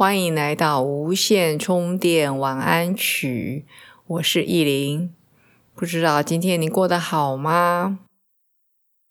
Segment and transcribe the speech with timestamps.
[0.00, 3.66] 欢迎来到无线充电晚安曲，
[4.06, 5.12] 我是意林。
[5.74, 7.98] 不知道今天你过得好吗？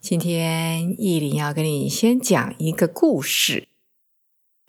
[0.01, 3.67] 今天意林要跟你先讲一个故事，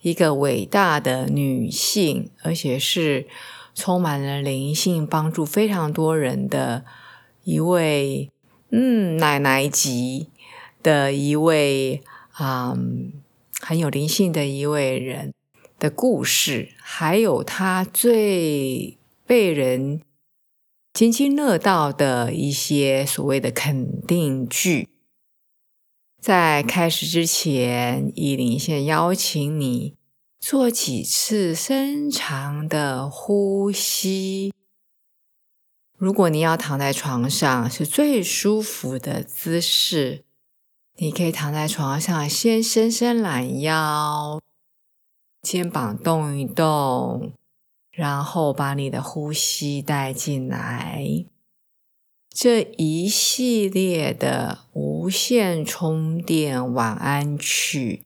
[0.03, 3.25] 一个伟大的女性，而且是
[3.73, 6.85] 充满了灵性，帮助非常多人的
[7.45, 8.29] 一位，
[8.69, 10.27] 嗯，奶奶级
[10.83, 12.03] 的一位，
[12.39, 13.11] 嗯，
[13.59, 15.33] 很有灵性的一位人。
[15.81, 20.03] 的故事，还有他最被人
[20.93, 24.89] 津津乐道的一些所谓的肯定句。
[26.21, 29.95] 在开始之前，依林先邀请你
[30.39, 34.53] 做几次深长的呼吸。
[35.97, 40.25] 如果你要躺在床上，是最舒服的姿势，
[40.97, 44.39] 你可以躺在床上，先伸伸懒腰。
[45.41, 47.33] 肩膀动一动，
[47.91, 51.25] 然后把你的呼吸带进来。
[52.29, 58.05] 这一系列的无线充电晚安曲，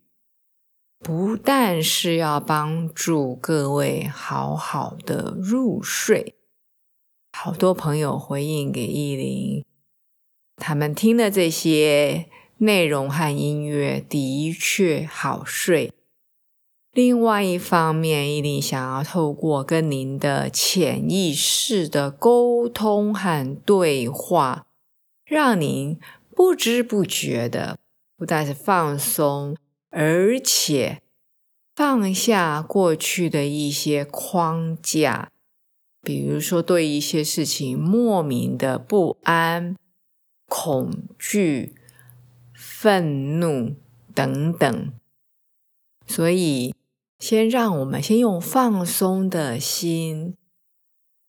[1.00, 6.36] 不但是要帮助各位好好的入睡，
[7.34, 9.64] 好多朋友回应给依林，
[10.56, 12.28] 他们听的这些
[12.58, 15.92] 内容和音乐的确好睡。
[16.96, 24.66] 另外一方面，一定想要透过跟您的潜意识的沟通和对话，
[25.26, 26.00] 让您
[26.34, 27.78] 不知不觉的
[28.16, 29.58] 不但是放松，
[29.90, 31.02] 而且
[31.76, 35.34] 放下过去的一些框架，
[36.02, 39.76] 比如说对一些事情莫名的不安、
[40.48, 41.76] 恐惧、
[42.54, 43.76] 愤怒
[44.14, 44.94] 等等，
[46.08, 46.74] 所以。
[47.18, 50.36] 先让我们先用放松的心，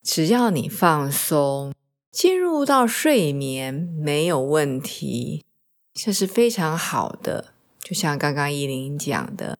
[0.02, 1.72] 只要你放松，
[2.10, 5.44] 进入到睡眠没有问题，
[5.94, 7.54] 这是非常好的。
[7.80, 9.56] 就像刚刚依林讲的，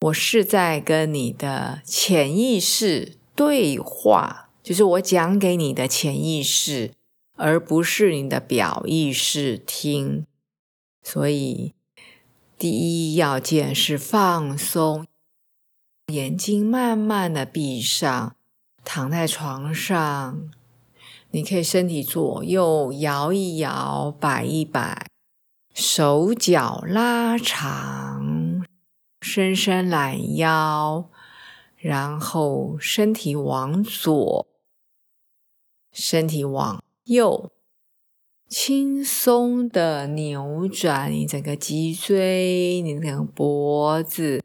[0.00, 6.92] 我是在跟你的潜意识对话，就是我讲给你的潜意识，
[7.34, 10.24] 而不是你的表意识听。
[11.02, 11.74] 所以，
[12.58, 15.06] 第一要件是放松。
[16.12, 18.36] 眼睛慢慢的闭上，
[18.84, 20.52] 躺在床上，
[21.32, 25.08] 你可以身体左右摇一摇，摆一摆，
[25.74, 28.64] 手脚拉长，
[29.20, 31.10] 伸伸懒腰，
[31.76, 34.46] 然后身体往左，
[35.90, 37.50] 身体往右，
[38.48, 44.40] 轻松的扭转你整个脊椎，你整个脖子。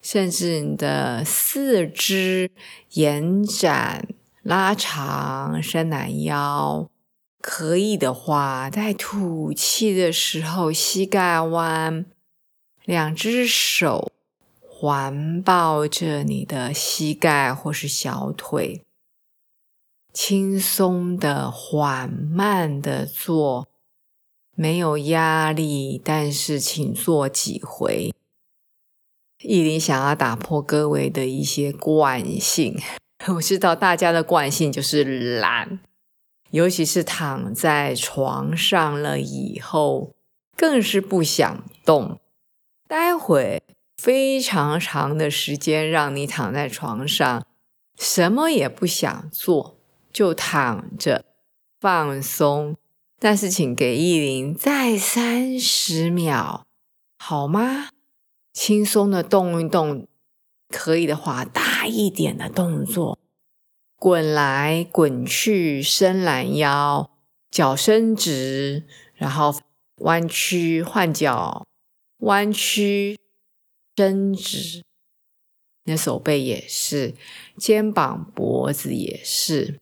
[0.00, 2.50] 甚至你的四肢
[2.92, 4.08] 延展、
[4.42, 6.88] 拉长、伸懒腰，
[7.40, 12.06] 可以的话，在吐气的时候，膝盖弯，
[12.84, 14.10] 两只手
[14.60, 18.82] 环抱着你的膝盖或是小腿，
[20.14, 23.68] 轻松的、缓慢的做，
[24.54, 28.14] 没有压力，但是请做几回。
[29.42, 32.78] 意林想要打破各位的一些惯性，
[33.34, 35.80] 我知道大家的惯性就是懒，
[36.50, 40.14] 尤其是躺在床上了以后，
[40.56, 42.20] 更是不想动。
[42.86, 43.62] 待会
[43.96, 47.46] 非常长的时间让你躺在床上，
[47.98, 49.78] 什么也不想做，
[50.12, 51.24] 就躺着
[51.80, 52.76] 放松。
[53.18, 56.64] 但是请给意林再三十秒，
[57.18, 57.90] 好吗？
[58.52, 60.08] 轻松的动一动，
[60.68, 63.18] 可以的话，大一点的动作，
[63.96, 67.10] 滚来滚去，伸懒腰，
[67.50, 69.54] 脚伸直，然后
[69.98, 71.66] 弯曲换脚，
[72.18, 73.16] 弯曲
[73.96, 74.82] 伸直，
[75.84, 77.14] 那手背也是，
[77.56, 79.80] 肩膀脖子也是。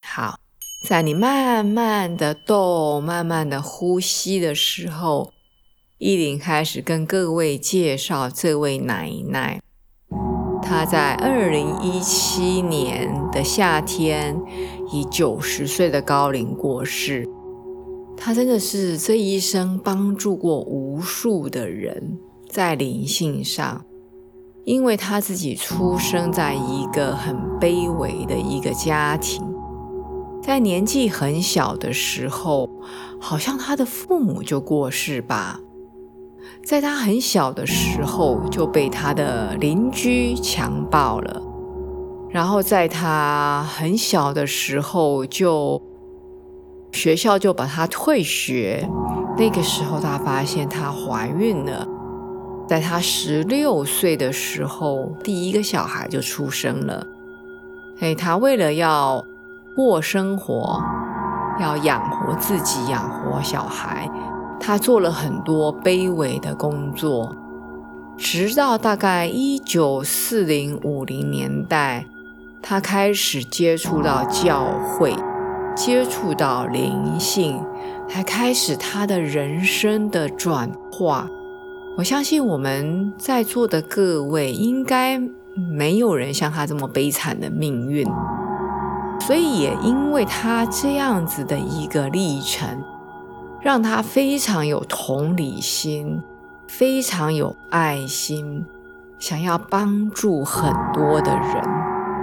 [0.00, 0.40] 好，
[0.86, 5.34] 在你慢慢的动、慢慢的呼吸的时候。
[5.98, 9.60] 依林开始跟各位介绍这位奶奶，
[10.62, 14.40] 她在二零一七年的夏天
[14.92, 17.28] 以九十岁的高龄过世。
[18.16, 22.16] 她真的是这一生帮助过无数的人，
[22.48, 23.84] 在灵性上，
[24.64, 29.44] 因为她自己出生在一个很卑微的一个家庭，
[30.40, 32.70] 在年纪很小的时候，
[33.20, 35.60] 好像他的父母就过世吧，
[36.68, 41.42] 在他很小的时候就被他的邻居强暴了，
[42.28, 45.80] 然后在他很小的时候就。
[46.92, 48.88] 学校就把她退学。
[49.36, 51.86] 那个时候，她发现她怀孕了。
[52.66, 57.06] 在她十六岁的时候，第一个小孩就出生了。
[58.00, 59.22] 哎，她为了要
[59.76, 60.82] 过生活，
[61.60, 64.10] 要养活自己，养活小孩，
[64.60, 67.34] 他做了很多卑微的工作。
[68.16, 72.04] 直到大概一九四零五零年代，
[72.60, 75.14] 他开始接触到教会。
[75.76, 77.64] 接触到灵性，
[78.08, 81.28] 才开始他的人生的转化。
[81.96, 85.20] 我相信我们在座的各位，应该
[85.70, 88.04] 没有人像他这么悲惨的命运。
[89.20, 92.82] 所以也因为他这样子的一个历程，
[93.60, 96.22] 让他非常有同理心，
[96.66, 98.64] 非常有爱心，
[99.18, 101.62] 想要帮助很多的人。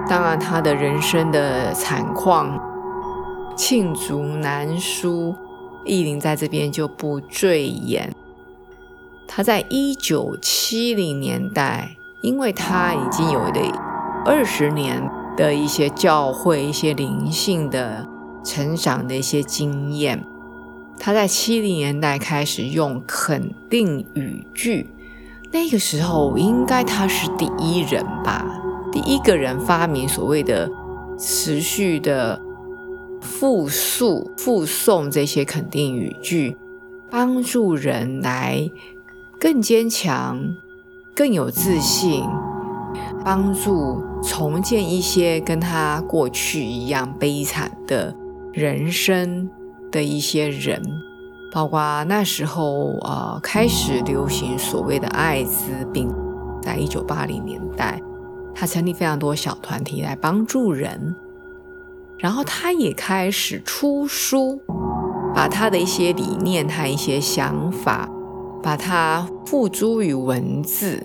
[0.08, 2.60] 当然，他的人生的惨况。
[3.58, 5.34] 罄竹难书，
[5.86, 8.14] 意林在这边就不赘言。
[9.28, 13.54] 他在一九七零年代，因为他已经有了
[14.26, 18.06] 二十年的一些教会、一些灵性的
[18.44, 20.22] 成长的一些经验，
[21.00, 24.90] 他在七零年代开始用肯定语句。
[25.52, 28.46] 那个时候，应该他是第一人吧，
[28.92, 30.70] 第一个人发明所谓的
[31.18, 32.42] 持续的。
[33.22, 36.56] 复述、复诵这些肯定语句，
[37.10, 38.70] 帮助人来
[39.40, 40.40] 更坚强、
[41.16, 42.24] 更有自信，
[43.24, 48.16] 帮助重建一些跟他过去一样悲惨的
[48.54, 49.50] 人生
[49.96, 50.82] 的一些人，
[51.54, 56.14] 包括那时候呃开始流行所谓的艾滋病，
[56.62, 58.02] 在一九八零年代，
[58.54, 61.16] 他成立非常多小团体来帮助人。
[62.18, 64.60] 然后他也开始出书，
[65.34, 68.10] 把他的一些理念和一些想法，
[68.62, 71.02] 把它付诸于文字。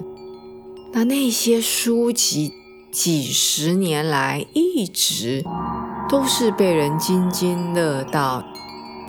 [0.93, 2.53] 那那些书籍
[2.91, 5.45] 几十年来一直
[6.09, 8.43] 都是被人津津乐道，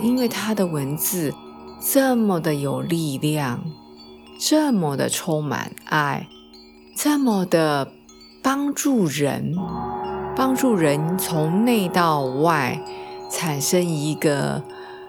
[0.01, 1.33] 因为他的文字
[1.79, 3.63] 这么的有力量，
[4.39, 6.27] 这么的充满爱，
[6.95, 7.91] 这么的
[8.41, 9.55] 帮助人。
[10.33, 12.81] 帮助人从内到外
[13.29, 14.63] 产生一个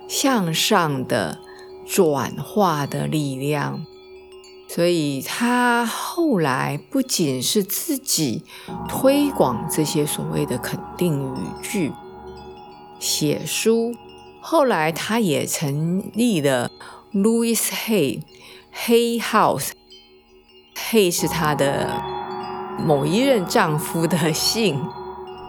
[0.09, 1.39] 向上的
[1.87, 3.87] 转化的力量，
[4.69, 8.43] 所以他后来不仅是自己
[8.89, 11.93] 推广这些所谓的肯定语句、
[12.99, 13.95] 写书，
[14.43, 16.69] 后来他也成立了
[17.15, 18.21] Louis Hay
[18.75, 19.71] Hay House。
[20.91, 22.03] Hay 是他的
[22.79, 24.79] 某一任丈夫的姓。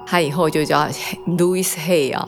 [0.05, 0.87] 他以后就叫
[1.25, 2.27] Louis Hay 啊，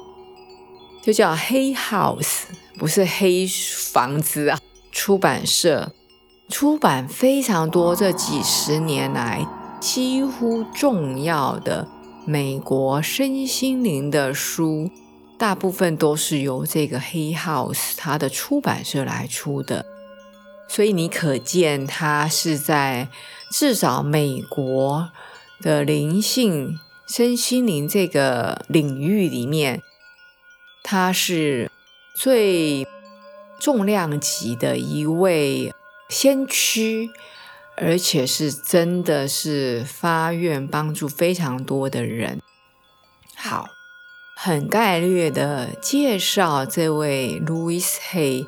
[1.04, 2.46] 就叫 Hay House，
[2.80, 3.46] 不是黑
[3.92, 4.60] 房子啊。
[4.92, 5.92] 出版社
[6.50, 9.46] 出版非常多，这几十年来
[9.80, 11.88] 几乎重要的
[12.26, 14.90] 美国身心灵的书，
[15.38, 19.86] 大部分都是由这个黑 House 它的出版社来出的。
[20.68, 23.08] 所以你可见，它是在
[23.52, 25.10] 至少美国
[25.62, 26.80] 的灵性。
[27.08, 29.84] 身心灵这个领域里面，
[30.84, 31.70] 他是
[32.16, 32.88] 最
[33.60, 35.72] 重量级的一位
[36.10, 37.12] 先驱，
[37.78, 42.42] 而且是真的是发愿帮助非常多的人。
[43.36, 43.68] 好，
[44.36, 48.46] 很概略的介绍这位 Louis Hay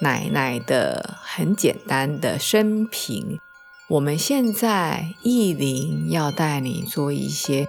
[0.00, 3.40] 奶奶的很简单的生平。
[3.88, 7.66] 我们现在意林要带你做一些。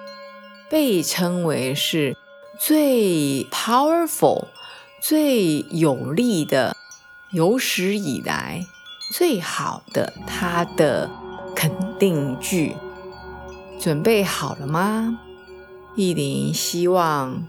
[0.70, 2.18] 被称为是
[2.60, 4.46] 最 powerful、
[5.00, 6.76] 最有力的、
[7.30, 8.66] 有史以来
[9.12, 11.12] 最好的他的
[11.56, 12.76] 肯定句，
[13.80, 15.20] 准备好了吗？
[15.96, 17.46] 意林希望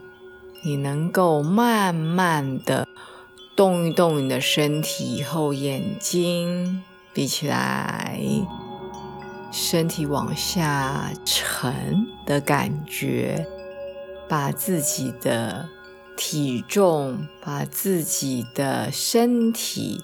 [0.66, 2.88] 你能够慢慢的
[3.54, 8.18] 动一动你的身体，后眼睛闭起来，
[9.52, 13.46] 身体往下沉的感觉，
[14.26, 15.68] 把自己的
[16.16, 20.02] 体重、把自己的身体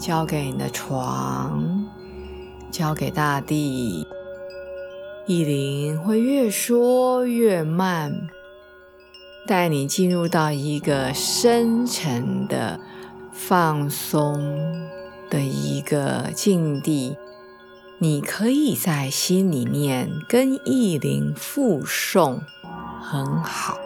[0.00, 1.86] 交给你的床，
[2.70, 4.06] 交给大地。
[5.26, 8.30] 意林会越说越慢，
[9.48, 12.78] 带你进入到一个深沉的
[13.32, 14.86] 放松
[15.30, 17.16] 的一个境地。
[17.96, 22.40] 你可以在心里面跟意林复诵，
[23.00, 23.78] 很好。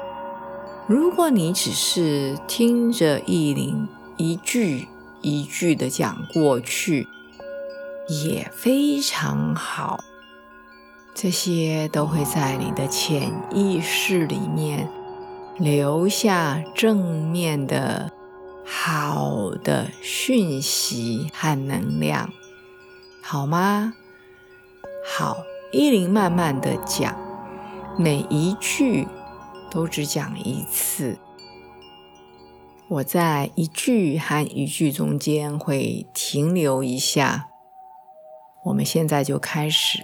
[0.89, 4.89] 如果你只是听着意林一句
[5.21, 7.07] 一句的讲过去，
[8.09, 10.01] 也非常好。
[11.15, 14.89] 这些都会在你的潜意识里面
[15.63, 18.11] 留下正面的、
[18.67, 22.29] 好的讯息和能量，
[23.23, 23.95] 好吗？
[25.07, 25.37] 好，
[25.71, 27.17] 依林慢慢的讲，
[27.97, 29.07] 每一句
[29.71, 31.17] 都只讲一次。
[32.89, 37.49] 我在一句和一句中间会停留一下。
[38.65, 40.03] 我们现在就开始。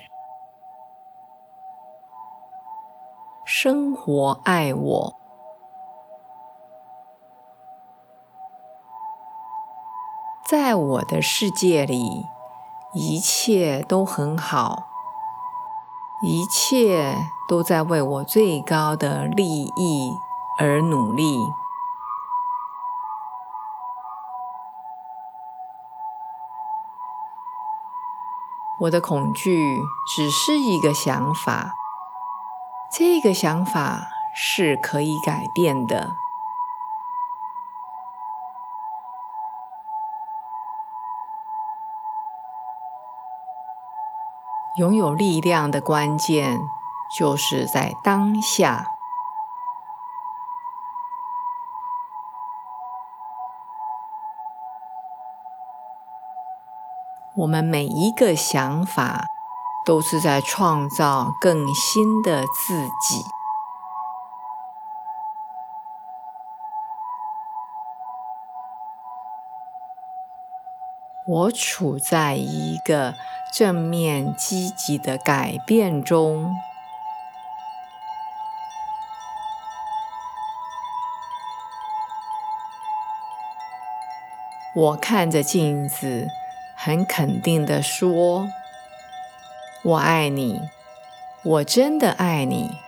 [3.45, 5.18] 生活爱我，
[10.49, 12.27] 在我的世界里，
[12.95, 14.87] 一切都很好。
[16.23, 17.15] 一切
[17.47, 20.11] 都在为我最高的利益
[20.59, 21.37] 而努力。
[28.81, 29.79] 我的恐惧
[30.17, 31.75] 只是一个想法，
[32.91, 36.17] 这个想法是可以改变的。
[44.79, 46.57] 拥有力量的关键，
[47.19, 48.87] 就是在当下。
[57.35, 59.25] 我们每一个想法，
[59.85, 63.25] 都是在创造更新的自己。
[71.27, 73.17] 我处在一个。
[73.53, 76.55] 正面积极的改变中，
[84.75, 86.29] 我看着镜子，
[86.77, 88.49] 很肯定的说
[89.83, 90.69] ：“我爱你，
[91.43, 92.79] 我真的爱你。”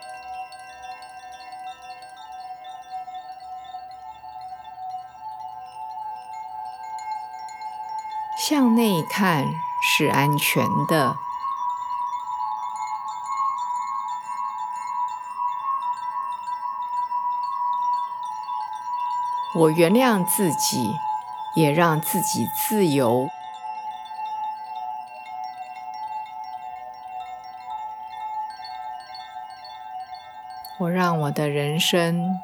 [8.39, 9.47] 向内看。
[9.93, 11.17] 是安全的。
[19.53, 20.95] 我原谅自己，
[21.57, 23.29] 也让自己自由。
[30.79, 32.41] 我让我的人生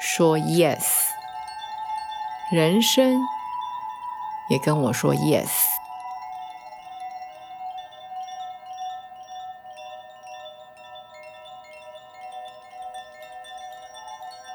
[0.00, 1.10] 说 yes，
[2.50, 3.22] 人生
[4.48, 5.75] 也跟我说 yes。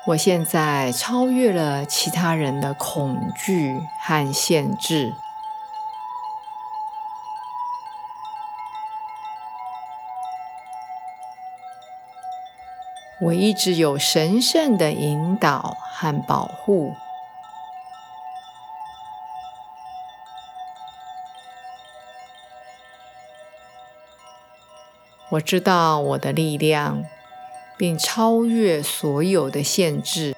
[0.08, 5.14] 我现在超越了其他人的恐惧和限制。
[13.22, 16.96] 我一直有神圣的引导和保护。
[25.30, 27.06] 我知道我的力量。
[27.82, 30.36] 并超越所有的限制。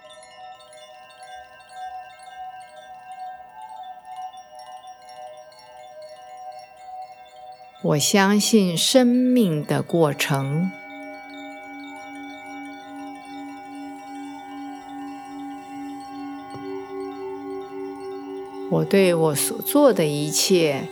[7.82, 10.72] 我相信生命的过程。
[18.72, 20.88] 我对我所做的一切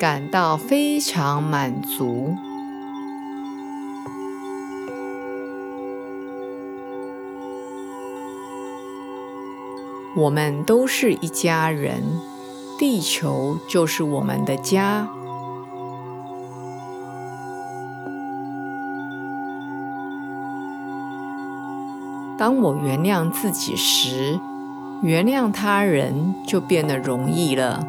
[0.00, 2.45] 感到非常满足。
[10.16, 12.02] 我们都是一家人
[12.78, 15.06] 地球就是我们的家。
[22.38, 24.38] 当我原谅自己时
[25.02, 27.86] 原谅他人就变得容易了。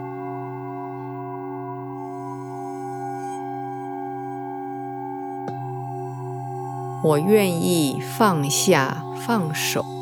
[7.03, 9.96] 我愿意放下放手。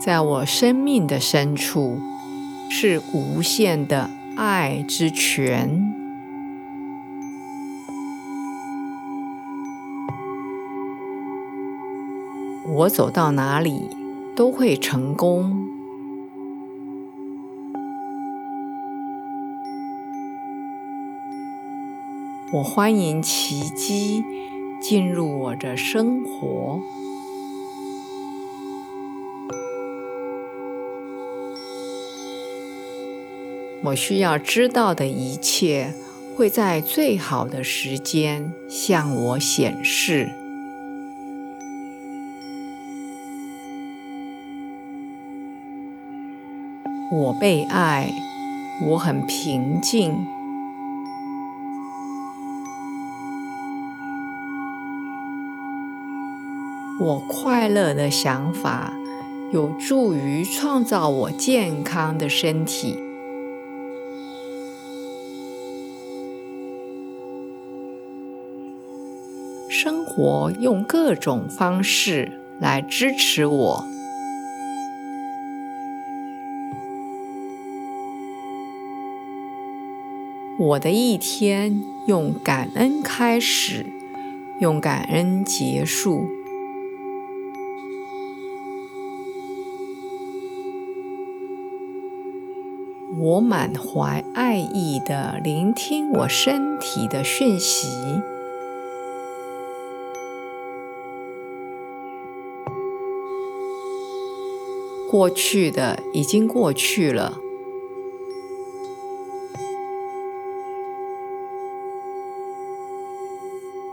[0.00, 2.00] 在我生命的深处
[2.70, 5.94] 是无限的爱之泉。
[12.66, 13.90] 我走到哪里
[14.34, 15.66] 都会成功。
[22.54, 24.24] 我欢迎奇迹
[24.80, 26.80] 进入我的生活。
[33.82, 35.94] 我需要知道的一切
[36.36, 40.28] 会在最好的时间向我显示。
[47.12, 48.12] 我被爱，
[48.86, 50.14] 我很平静。
[57.00, 58.92] 我快乐的想法
[59.52, 63.09] 有助于创造我健康的身体。
[70.22, 73.84] 活用各种方式来支持我。
[80.58, 83.86] 我的一天用感恩开始，
[84.60, 86.26] 用感恩结束。
[93.18, 97.88] 我满怀爱意的聆听我身体的讯息。
[105.10, 107.38] 过去的已经过去了，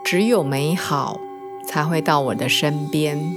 [0.06, 1.20] 只有美好
[1.65, 3.36] 才会到我的身边。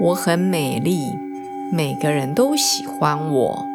[0.00, 1.16] 我很美丽，
[1.72, 3.69] 每个人都喜欢我。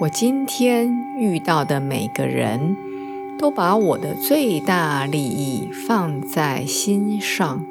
[0.00, 2.76] 我今天遇到的每个人
[3.36, 7.64] 都把我的最大利益放在心上。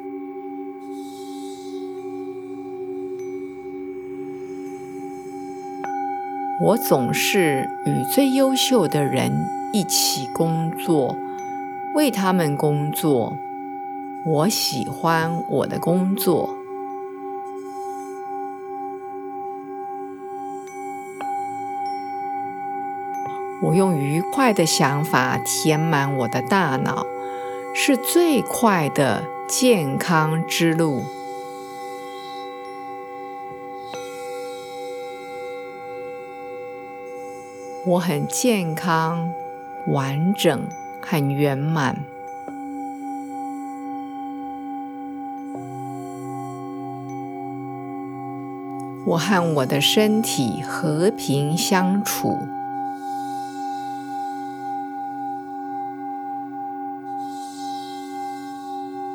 [6.60, 9.32] 我总是与最优秀的人
[9.72, 11.16] 一起工作。
[11.94, 13.38] 为他们工作，
[14.26, 16.57] 我喜欢我的工作。
[23.62, 27.06] 我用愉快的想法填满我的大脑，
[27.74, 31.02] 是最快的健康之路。
[37.86, 39.32] 我很健康，
[39.86, 40.68] 完整。
[41.10, 41.96] 很圆满。
[49.06, 52.36] 我和我的身体和平相处。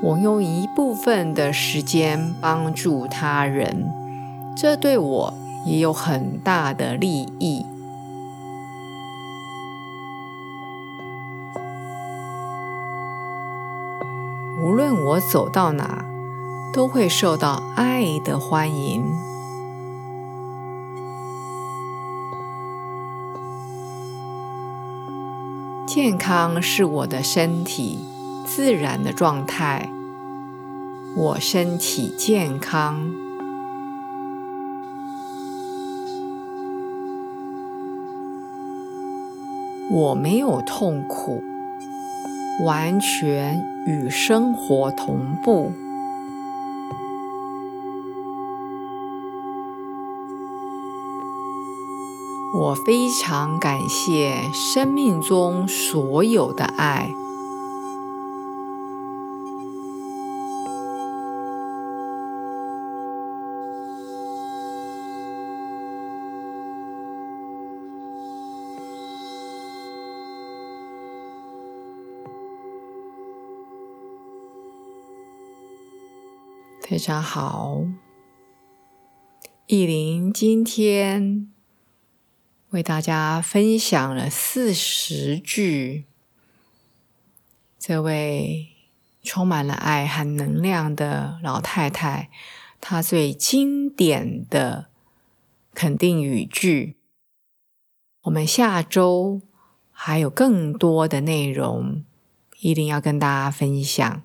[0.03, 3.89] 我用一部分的时间帮助他人，
[4.53, 5.33] 这对我
[5.65, 7.65] 也有很大的利益。
[14.61, 16.03] 无论我走到哪，
[16.73, 19.05] 都会受到爱的欢迎。
[25.87, 27.99] 健康是我的身体
[28.45, 29.89] 自然的状态。
[31.15, 33.11] 我身体健康，
[39.91, 41.43] 我没有痛苦。
[42.61, 45.71] 完全与生活同步。
[52.55, 57.09] 我非常感谢生命中所有的爱。
[76.93, 77.85] 非常好，
[79.65, 81.51] 意林今天
[82.69, 86.05] 为大家分享了四十句
[87.79, 88.67] 这位
[89.23, 92.29] 充满了爱和能量的老太太，
[92.79, 94.89] 她最经典的
[95.73, 96.97] 肯定语句。
[98.21, 99.41] 我们下周
[99.91, 102.05] 还有更多的内容，
[102.59, 104.21] 一定要跟大家分享。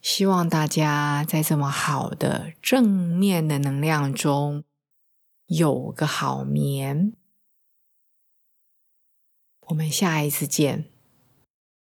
[0.00, 4.64] 希望大家在这么好的正面的能量中
[5.46, 7.12] 有个好眠。
[9.68, 10.97] 我们下一次见。